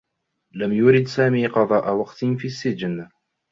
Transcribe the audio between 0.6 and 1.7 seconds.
يرد سامي